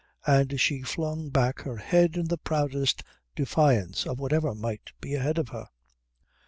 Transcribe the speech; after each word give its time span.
And 0.25 0.59
she 0.59 0.81
flung 0.81 1.29
back 1.29 1.59
her 1.59 1.75
head 1.77 2.17
in 2.17 2.27
the 2.27 2.37
proudest 2.39 3.03
defiance 3.35 4.07
of 4.07 4.17
whatever 4.19 4.55
might 4.55 4.93
be 4.99 5.13
ahead 5.13 5.37
of 5.37 5.49
her. 5.49 5.67